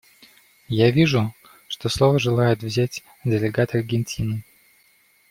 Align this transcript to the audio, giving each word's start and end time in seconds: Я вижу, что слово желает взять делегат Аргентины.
Я 0.67 0.89
вижу, 0.89 1.31
что 1.67 1.87
слово 1.87 2.17
желает 2.17 2.63
взять 2.63 3.03
делегат 3.23 3.75
Аргентины. 3.75 4.41